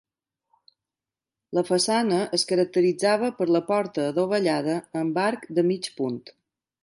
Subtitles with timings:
[1.57, 6.19] La façana es caracteritzava per la porta adovellada amb arc de mig punt.